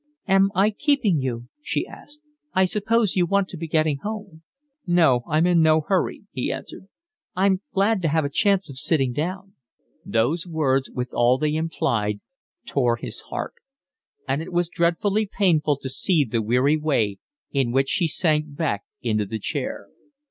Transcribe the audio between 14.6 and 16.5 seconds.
dreadfully painful to see the